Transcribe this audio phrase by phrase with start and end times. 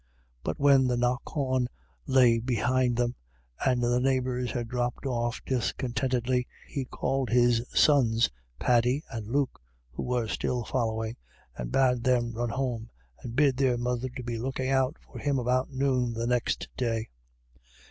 [0.43, 1.67] But when the knockawn
[2.07, 3.13] lay behind them,
[3.63, 9.61] and the neighbours had dropped off discontentedly, he called his sons Paddy and Luke,
[9.91, 11.17] who were still following,
[11.55, 12.89] and bade them run home
[13.21, 17.09] and bid their mother to be looking out for him about noon the next day.